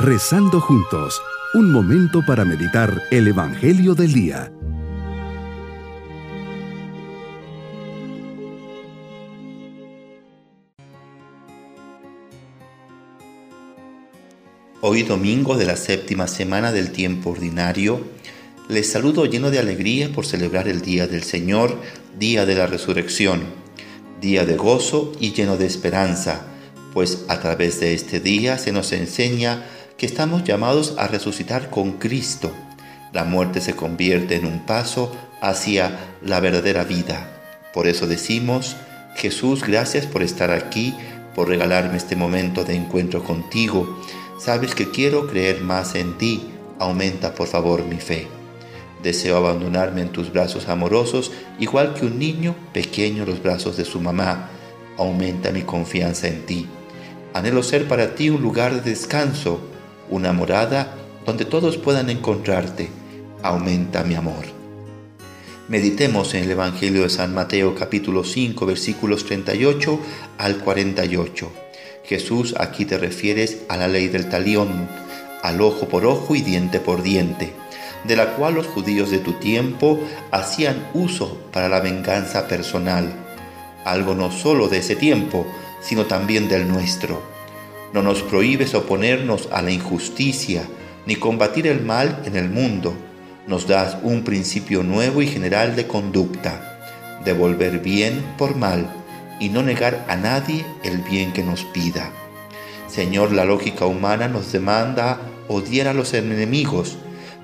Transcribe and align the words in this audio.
Rezando 0.00 0.60
juntos, 0.60 1.20
un 1.54 1.72
momento 1.72 2.24
para 2.24 2.44
meditar 2.44 3.02
el 3.10 3.26
Evangelio 3.26 3.96
del 3.96 4.12
Día. 4.12 4.52
Hoy 14.80 15.02
domingo 15.02 15.56
de 15.56 15.66
la 15.66 15.74
séptima 15.74 16.28
semana 16.28 16.70
del 16.70 16.92
tiempo 16.92 17.30
ordinario, 17.30 18.00
les 18.68 18.88
saludo 18.88 19.26
lleno 19.26 19.50
de 19.50 19.58
alegría 19.58 20.12
por 20.12 20.26
celebrar 20.26 20.68
el 20.68 20.80
Día 20.80 21.08
del 21.08 21.24
Señor, 21.24 21.76
Día 22.16 22.46
de 22.46 22.54
la 22.54 22.68
Resurrección, 22.68 23.42
día 24.20 24.46
de 24.46 24.56
gozo 24.56 25.10
y 25.18 25.32
lleno 25.32 25.56
de 25.56 25.66
esperanza, 25.66 26.46
pues 26.94 27.24
a 27.26 27.40
través 27.40 27.80
de 27.80 27.94
este 27.94 28.20
día 28.20 28.58
se 28.58 28.70
nos 28.70 28.92
enseña 28.92 29.64
que 29.98 30.06
estamos 30.06 30.44
llamados 30.44 30.94
a 30.96 31.08
resucitar 31.08 31.70
con 31.70 31.94
Cristo. 31.98 32.52
La 33.12 33.24
muerte 33.24 33.60
se 33.60 33.74
convierte 33.74 34.36
en 34.36 34.46
un 34.46 34.60
paso 34.60 35.14
hacia 35.40 35.98
la 36.22 36.38
verdadera 36.38 36.84
vida. 36.84 37.28
Por 37.74 37.88
eso 37.88 38.06
decimos, 38.06 38.76
Jesús, 39.16 39.64
gracias 39.64 40.06
por 40.06 40.22
estar 40.22 40.52
aquí, 40.52 40.94
por 41.34 41.48
regalarme 41.48 41.96
este 41.96 42.14
momento 42.14 42.64
de 42.64 42.76
encuentro 42.76 43.24
contigo. 43.24 43.98
Sabes 44.38 44.76
que 44.76 44.90
quiero 44.90 45.26
creer 45.26 45.62
más 45.62 45.96
en 45.96 46.16
ti. 46.16 46.48
Aumenta 46.78 47.34
por 47.34 47.48
favor 47.48 47.84
mi 47.84 47.96
fe. 47.96 48.28
Deseo 49.02 49.36
abandonarme 49.36 50.02
en 50.02 50.10
tus 50.10 50.32
brazos 50.32 50.68
amorosos, 50.68 51.32
igual 51.58 51.94
que 51.94 52.06
un 52.06 52.20
niño 52.20 52.54
pequeño 52.72 53.24
en 53.24 53.30
los 53.30 53.42
brazos 53.42 53.76
de 53.76 53.84
su 53.84 54.00
mamá. 54.00 54.48
Aumenta 54.96 55.50
mi 55.50 55.62
confianza 55.62 56.28
en 56.28 56.46
ti. 56.46 56.68
Anhelo 57.34 57.64
ser 57.64 57.88
para 57.88 58.14
ti 58.14 58.30
un 58.30 58.42
lugar 58.42 58.74
de 58.74 58.90
descanso, 58.90 59.60
una 60.10 60.32
morada 60.32 60.94
donde 61.26 61.44
todos 61.44 61.76
puedan 61.76 62.10
encontrarte. 62.10 62.88
Aumenta 63.42 64.02
mi 64.04 64.14
amor. 64.14 64.44
Meditemos 65.68 66.32
en 66.34 66.44
el 66.44 66.52
Evangelio 66.52 67.02
de 67.02 67.10
San 67.10 67.34
Mateo 67.34 67.74
capítulo 67.74 68.24
5 68.24 68.64
versículos 68.64 69.24
38 69.26 70.00
al 70.38 70.58
48. 70.58 71.52
Jesús, 72.04 72.54
aquí 72.58 72.86
te 72.86 72.96
refieres 72.96 73.58
a 73.68 73.76
la 73.76 73.86
ley 73.86 74.08
del 74.08 74.30
talión, 74.30 74.88
al 75.42 75.60
ojo 75.60 75.88
por 75.88 76.06
ojo 76.06 76.34
y 76.34 76.40
diente 76.40 76.80
por 76.80 77.02
diente, 77.02 77.52
de 78.04 78.16
la 78.16 78.34
cual 78.34 78.54
los 78.54 78.66
judíos 78.66 79.10
de 79.10 79.18
tu 79.18 79.34
tiempo 79.34 80.00
hacían 80.30 80.88
uso 80.94 81.36
para 81.52 81.68
la 81.68 81.80
venganza 81.80 82.48
personal, 82.48 83.12
algo 83.84 84.14
no 84.14 84.32
solo 84.32 84.68
de 84.68 84.78
ese 84.78 84.96
tiempo, 84.96 85.46
sino 85.82 86.06
también 86.06 86.48
del 86.48 86.66
nuestro 86.66 87.37
no 87.92 88.02
nos 88.02 88.22
prohíbes 88.22 88.74
oponernos 88.74 89.48
a 89.52 89.62
la 89.62 89.70
injusticia 89.70 90.62
ni 91.06 91.16
combatir 91.16 91.66
el 91.66 91.82
mal 91.82 92.22
en 92.24 92.36
el 92.36 92.50
mundo. 92.50 92.94
Nos 93.46 93.66
das 93.66 93.96
un 94.02 94.24
principio 94.24 94.82
nuevo 94.82 95.22
y 95.22 95.26
general 95.26 95.74
de 95.74 95.86
conducta, 95.86 96.78
devolver 97.24 97.78
bien 97.78 98.22
por 98.36 98.56
mal 98.56 98.86
y 99.40 99.48
no 99.48 99.62
negar 99.62 100.04
a 100.08 100.16
nadie 100.16 100.66
el 100.84 100.98
bien 100.98 101.32
que 101.32 101.42
nos 101.42 101.64
pida. 101.64 102.12
Señor, 102.88 103.32
la 103.32 103.44
lógica 103.44 103.86
humana 103.86 104.28
nos 104.28 104.52
demanda 104.52 105.20
odiar 105.48 105.88
a 105.88 105.94
los 105.94 106.12
enemigos, 106.12 106.98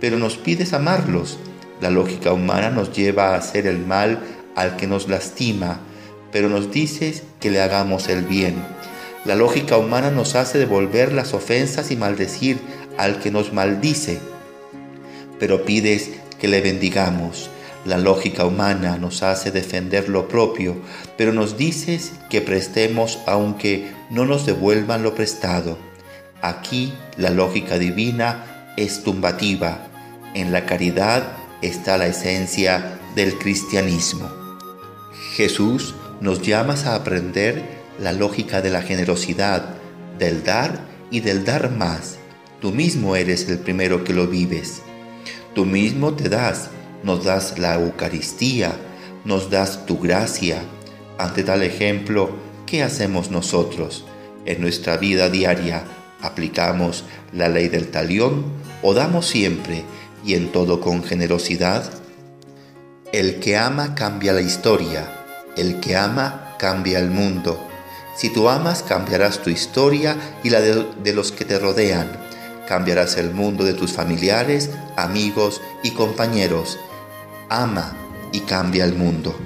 pero 0.00 0.18
nos 0.18 0.36
pides 0.36 0.72
amarlos. 0.72 1.38
La 1.80 1.90
lógica 1.90 2.32
humana 2.32 2.70
nos 2.70 2.92
lleva 2.92 3.30
a 3.30 3.36
hacer 3.36 3.66
el 3.66 3.78
mal 3.78 4.20
al 4.54 4.76
que 4.76 4.86
nos 4.86 5.08
lastima, 5.08 5.80
pero 6.30 6.48
nos 6.48 6.70
dices 6.70 7.22
que 7.40 7.50
le 7.50 7.60
hagamos 7.60 8.08
el 8.08 8.24
bien. 8.24 8.56
La 9.24 9.34
lógica 9.34 9.76
humana 9.76 10.10
nos 10.10 10.34
hace 10.34 10.58
devolver 10.58 11.12
las 11.12 11.34
ofensas 11.34 11.90
y 11.90 11.96
maldecir 11.96 12.58
al 12.96 13.18
que 13.18 13.30
nos 13.30 13.52
maldice, 13.52 14.20
pero 15.38 15.64
pides 15.64 16.10
que 16.38 16.48
le 16.48 16.60
bendigamos. 16.60 17.50
La 17.84 17.98
lógica 17.98 18.44
humana 18.44 18.96
nos 18.98 19.22
hace 19.22 19.50
defender 19.50 20.08
lo 20.08 20.28
propio, 20.28 20.76
pero 21.16 21.32
nos 21.32 21.56
dices 21.56 22.12
que 22.28 22.40
prestemos 22.40 23.18
aunque 23.26 23.90
no 24.10 24.24
nos 24.24 24.46
devuelvan 24.46 25.02
lo 25.02 25.14
prestado. 25.14 25.78
Aquí 26.42 26.92
la 27.16 27.30
lógica 27.30 27.78
divina 27.78 28.72
es 28.76 29.02
tumbativa. 29.02 29.86
En 30.34 30.52
la 30.52 30.66
caridad 30.66 31.32
está 31.62 31.98
la 31.98 32.06
esencia 32.06 32.98
del 33.14 33.38
cristianismo. 33.38 34.30
Jesús 35.34 35.94
nos 36.20 36.42
llamas 36.42 36.86
a 36.86 36.94
aprender 36.94 37.77
la 37.98 38.12
lógica 38.12 38.60
de 38.60 38.70
la 38.70 38.82
generosidad, 38.82 39.74
del 40.18 40.44
dar 40.44 40.80
y 41.10 41.20
del 41.20 41.44
dar 41.44 41.70
más. 41.70 42.18
Tú 42.60 42.72
mismo 42.72 43.16
eres 43.16 43.48
el 43.48 43.58
primero 43.58 44.04
que 44.04 44.12
lo 44.12 44.26
vives. 44.26 44.82
Tú 45.54 45.64
mismo 45.64 46.14
te 46.14 46.28
das, 46.28 46.70
nos 47.02 47.24
das 47.24 47.58
la 47.58 47.74
Eucaristía, 47.74 48.72
nos 49.24 49.50
das 49.50 49.86
tu 49.86 49.98
gracia. 49.98 50.62
Ante 51.18 51.42
tal 51.42 51.62
ejemplo, 51.62 52.30
¿qué 52.66 52.82
hacemos 52.82 53.30
nosotros? 53.30 54.04
En 54.44 54.60
nuestra 54.60 54.96
vida 54.96 55.30
diaria, 55.30 55.84
¿aplicamos 56.20 57.04
la 57.32 57.48
ley 57.48 57.68
del 57.68 57.88
talión 57.88 58.44
o 58.82 58.94
damos 58.94 59.26
siempre 59.26 59.84
y 60.24 60.34
en 60.34 60.50
todo 60.50 60.80
con 60.80 61.04
generosidad? 61.04 61.90
El 63.12 63.40
que 63.40 63.56
ama 63.56 63.94
cambia 63.94 64.32
la 64.32 64.42
historia, 64.42 65.08
el 65.56 65.80
que 65.80 65.96
ama 65.96 66.56
cambia 66.58 66.98
el 66.98 67.10
mundo. 67.10 67.67
Si 68.18 68.30
tú 68.30 68.48
amas, 68.48 68.82
cambiarás 68.82 69.44
tu 69.44 69.48
historia 69.48 70.16
y 70.42 70.50
la 70.50 70.60
de, 70.60 71.12
los 71.12 71.30
que 71.30 71.44
te 71.44 71.56
rodean. 71.56 72.10
Cambiarás 72.66 73.16
el 73.16 73.30
mundo 73.30 73.62
de 73.62 73.74
tus 73.74 73.92
familiares, 73.92 74.70
amigos 74.96 75.60
y 75.84 75.92
compañeros. 75.92 76.80
Ama 77.48 77.96
y 78.32 78.40
cambia 78.40 78.84
el 78.84 78.96
mundo. 78.96 79.36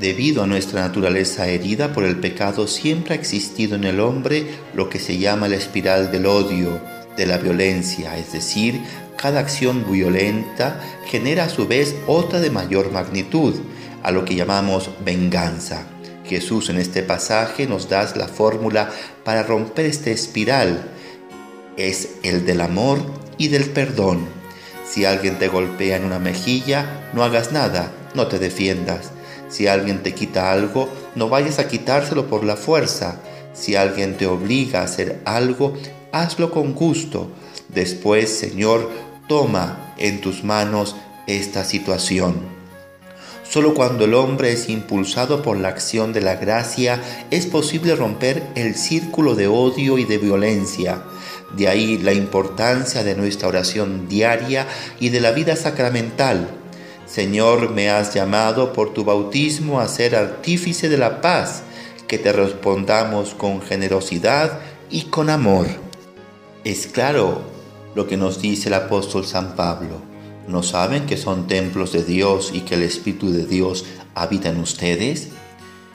Debido 0.00 0.42
a 0.42 0.48
nuestra 0.48 0.80
naturaleza 0.80 1.46
herida 1.46 1.92
por 1.92 2.02
el 2.02 2.18
pecado, 2.18 2.66
siempre 2.66 3.14
ha 3.14 3.16
existido 3.16 3.76
en 3.76 3.84
el 3.84 4.00
hombre 4.00 4.44
lo 4.74 4.88
que 4.88 4.98
se 4.98 5.18
llama 5.18 5.46
la 5.46 5.54
espiral 5.54 6.10
del 6.10 6.26
odio, 6.26 6.80
de 7.16 7.26
la 7.26 7.38
violencia, 7.38 8.18
es 8.18 8.32
decir, 8.32 8.80
cada 9.16 9.38
acción 9.38 9.84
violenta 9.88 10.80
genera 11.06 11.44
a 11.44 11.48
su 11.48 11.68
vez 11.68 11.94
otra 12.08 12.40
de 12.40 12.50
mayor 12.50 12.90
magnitud, 12.90 13.54
a 14.02 14.10
lo 14.10 14.24
que 14.24 14.34
llamamos 14.34 14.90
venganza. 15.04 15.91
Jesús 16.32 16.70
en 16.70 16.78
este 16.78 17.02
pasaje 17.02 17.66
nos 17.66 17.90
da 17.90 18.10
la 18.16 18.26
fórmula 18.26 18.90
para 19.22 19.42
romper 19.42 19.84
esta 19.84 20.08
espiral. 20.08 20.90
Es 21.76 22.08
el 22.22 22.46
del 22.46 22.62
amor 22.62 23.00
y 23.36 23.48
del 23.48 23.66
perdón. 23.66 24.26
Si 24.88 25.04
alguien 25.04 25.38
te 25.38 25.48
golpea 25.48 25.96
en 25.96 26.06
una 26.06 26.18
mejilla, 26.18 27.10
no 27.12 27.22
hagas 27.22 27.52
nada, 27.52 27.92
no 28.14 28.28
te 28.28 28.38
defiendas. 28.38 29.10
Si 29.50 29.66
alguien 29.66 30.02
te 30.02 30.14
quita 30.14 30.52
algo, 30.52 30.88
no 31.14 31.28
vayas 31.28 31.58
a 31.58 31.68
quitárselo 31.68 32.28
por 32.28 32.44
la 32.44 32.56
fuerza. 32.56 33.20
Si 33.52 33.76
alguien 33.76 34.16
te 34.16 34.26
obliga 34.26 34.80
a 34.80 34.84
hacer 34.84 35.20
algo, 35.26 35.74
hazlo 36.12 36.50
con 36.50 36.72
gusto. 36.72 37.30
Después, 37.68 38.30
Señor, 38.30 38.90
toma 39.28 39.94
en 39.98 40.22
tus 40.22 40.44
manos 40.44 40.96
esta 41.26 41.64
situación. 41.64 42.61
Solo 43.52 43.74
cuando 43.74 44.06
el 44.06 44.14
hombre 44.14 44.50
es 44.50 44.70
impulsado 44.70 45.42
por 45.42 45.58
la 45.58 45.68
acción 45.68 46.14
de 46.14 46.22
la 46.22 46.36
gracia 46.36 47.02
es 47.30 47.44
posible 47.44 47.94
romper 47.94 48.42
el 48.54 48.74
círculo 48.76 49.34
de 49.34 49.46
odio 49.46 49.98
y 49.98 50.06
de 50.06 50.16
violencia. 50.16 51.02
De 51.54 51.68
ahí 51.68 51.98
la 51.98 52.14
importancia 52.14 53.04
de 53.04 53.14
nuestra 53.14 53.48
oración 53.48 54.08
diaria 54.08 54.66
y 55.00 55.10
de 55.10 55.20
la 55.20 55.32
vida 55.32 55.54
sacramental. 55.54 56.48
Señor, 57.04 57.68
me 57.72 57.90
has 57.90 58.14
llamado 58.14 58.72
por 58.72 58.94
tu 58.94 59.04
bautismo 59.04 59.80
a 59.80 59.88
ser 59.88 60.16
artífice 60.16 60.88
de 60.88 60.96
la 60.96 61.20
paz, 61.20 61.62
que 62.08 62.16
te 62.16 62.32
respondamos 62.32 63.34
con 63.34 63.60
generosidad 63.60 64.60
y 64.88 65.02
con 65.02 65.28
amor. 65.28 65.66
Es 66.64 66.86
claro 66.86 67.42
lo 67.94 68.06
que 68.06 68.16
nos 68.16 68.40
dice 68.40 68.70
el 68.70 68.74
apóstol 68.76 69.26
San 69.26 69.56
Pablo. 69.56 70.11
¿No 70.48 70.62
saben 70.62 71.06
que 71.06 71.16
son 71.16 71.46
templos 71.46 71.92
de 71.92 72.02
Dios 72.02 72.50
y 72.52 72.60
que 72.62 72.74
el 72.74 72.82
Espíritu 72.82 73.30
de 73.30 73.46
Dios 73.46 73.84
habita 74.14 74.48
en 74.48 74.58
ustedes? 74.58 75.28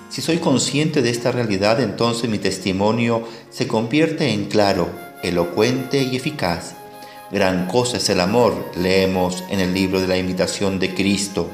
Si 0.09 0.21
soy 0.21 0.37
consciente 0.37 1.01
de 1.01 1.09
esta 1.09 1.31
realidad, 1.31 1.81
entonces 1.81 2.29
mi 2.29 2.37
testimonio 2.37 3.23
se 3.49 3.67
convierte 3.67 4.31
en 4.31 4.45
claro, 4.45 4.89
elocuente 5.21 6.01
y 6.03 6.15
eficaz. 6.15 6.75
Gran 7.29 7.67
cosa 7.67 7.97
es 7.97 8.07
el 8.09 8.21
amor, 8.21 8.71
leemos 8.77 9.43
en 9.49 9.59
el 9.59 9.73
libro 9.73 9.99
de 9.99 10.07
la 10.07 10.17
imitación 10.17 10.79
de 10.79 10.93
Cristo. 10.93 11.49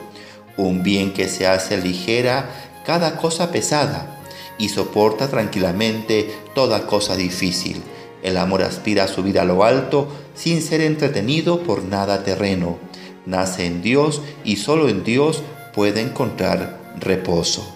Un 0.55 0.83
bien 0.83 1.13
que 1.13 1.27
se 1.27 1.47
hace 1.47 1.77
ligera 1.77 2.47
cada 2.85 3.17
cosa 3.17 3.49
pesada 3.51 4.19
y 4.59 4.69
soporta 4.69 5.27
tranquilamente 5.29 6.31
toda 6.53 6.85
cosa 6.85 7.15
difícil. 7.15 7.81
El 8.23 8.37
amor 8.37 8.63
aspira 8.63 9.03
a 9.03 9.07
subir 9.07 9.37
a 9.37 9.45
lo 9.45 9.63
alto 9.63 10.07
sin 10.33 10.61
ser 10.61 10.81
entretenido 10.81 11.59
por 11.61 11.83
nada 11.83 12.23
terreno. 12.23 12.77
Nace 13.25 13.65
en 13.65 13.81
Dios 13.81 14.21
y 14.43 14.55
solo 14.55 14.89
en 14.89 15.03
Dios 15.03 15.43
puede 15.73 16.01
encontrar 16.01 16.79
reposo. 16.99 17.69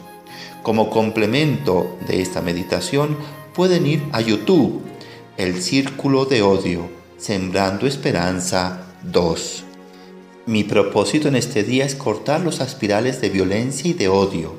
Como 0.63 0.89
complemento 0.89 1.97
de 2.07 2.21
esta 2.21 2.41
meditación 2.41 3.17
pueden 3.53 3.85
ir 3.85 4.03
a 4.13 4.21
YouTube. 4.21 4.81
El 5.38 5.61
círculo 5.61 6.25
de 6.25 6.41
odio, 6.41 6.89
sembrando 7.17 7.85
esperanza 7.85 8.83
2. 9.03 9.63
Mi 10.45 10.63
propósito 10.63 11.27
en 11.27 11.35
este 11.35 11.63
día 11.63 11.83
es 11.85 11.95
cortar 11.95 12.39
los 12.39 12.61
aspirales 12.61 13.19
de 13.19 13.29
violencia 13.29 13.91
y 13.91 13.94
de 13.94 14.07
odio, 14.07 14.55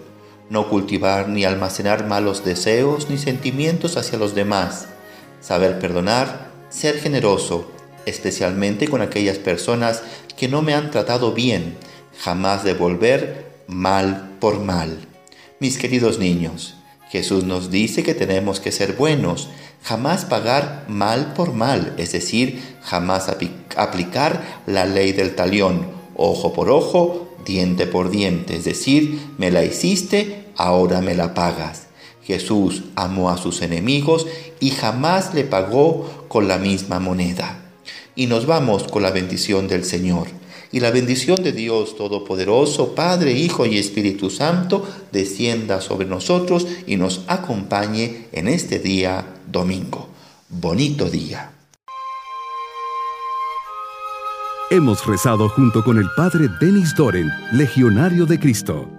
no 0.50 0.68
cultivar 0.68 1.28
ni 1.30 1.44
almacenar 1.44 2.06
malos 2.06 2.44
deseos 2.44 3.08
ni 3.08 3.16
sentimientos 3.16 3.96
hacia 3.96 4.18
los 4.18 4.34
demás, 4.34 4.88
saber 5.48 5.78
perdonar, 5.78 6.50
ser 6.68 7.00
generoso, 7.00 7.70
especialmente 8.04 8.86
con 8.86 9.00
aquellas 9.00 9.38
personas 9.38 10.02
que 10.36 10.46
no 10.46 10.60
me 10.60 10.74
han 10.74 10.90
tratado 10.90 11.32
bien, 11.32 11.78
jamás 12.18 12.64
devolver 12.64 13.46
mal 13.66 14.36
por 14.40 14.60
mal. 14.60 14.98
Mis 15.58 15.78
queridos 15.78 16.18
niños, 16.18 16.74
Jesús 17.08 17.44
nos 17.44 17.70
dice 17.70 18.02
que 18.02 18.12
tenemos 18.12 18.60
que 18.60 18.72
ser 18.72 18.92
buenos, 18.92 19.48
jamás 19.82 20.26
pagar 20.26 20.84
mal 20.86 21.32
por 21.32 21.54
mal, 21.54 21.94
es 21.96 22.12
decir, 22.12 22.62
jamás 22.82 23.30
aplicar 23.74 24.62
la 24.66 24.84
ley 24.84 25.12
del 25.12 25.34
talión, 25.34 25.86
ojo 26.14 26.52
por 26.52 26.68
ojo, 26.68 27.34
diente 27.46 27.86
por 27.86 28.10
diente, 28.10 28.56
es 28.56 28.66
decir, 28.66 29.18
me 29.38 29.50
la 29.50 29.64
hiciste, 29.64 30.44
ahora 30.58 31.00
me 31.00 31.14
la 31.14 31.32
pagas. 31.32 31.87
Jesús 32.28 32.82
amó 32.94 33.30
a 33.30 33.38
sus 33.38 33.62
enemigos 33.62 34.26
y 34.60 34.70
jamás 34.70 35.32
le 35.32 35.44
pagó 35.44 36.26
con 36.28 36.46
la 36.46 36.58
misma 36.58 37.00
moneda. 37.00 37.58
Y 38.14 38.26
nos 38.26 38.44
vamos 38.44 38.82
con 38.82 39.02
la 39.02 39.10
bendición 39.10 39.66
del 39.66 39.82
Señor 39.82 40.28
y 40.70 40.80
la 40.80 40.90
bendición 40.90 41.42
de 41.42 41.52
Dios 41.52 41.96
Todopoderoso, 41.96 42.94
Padre, 42.94 43.32
Hijo 43.32 43.64
y 43.64 43.78
Espíritu 43.78 44.28
Santo, 44.28 44.86
descienda 45.10 45.80
sobre 45.80 46.06
nosotros 46.06 46.66
y 46.86 46.96
nos 46.96 47.22
acompañe 47.28 48.26
en 48.32 48.46
este 48.46 48.78
día 48.78 49.36
domingo. 49.50 50.08
Bonito 50.50 51.08
día. 51.08 51.52
Hemos 54.70 55.06
rezado 55.06 55.48
junto 55.48 55.82
con 55.82 55.96
el 55.96 56.10
Padre 56.14 56.48
Denis 56.60 56.94
Doren, 56.94 57.30
Legionario 57.52 58.26
de 58.26 58.38
Cristo. 58.38 58.97